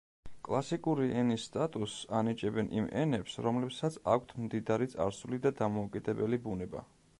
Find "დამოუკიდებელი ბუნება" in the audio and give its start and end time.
5.63-6.87